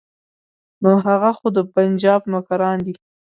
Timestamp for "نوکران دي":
2.33-2.93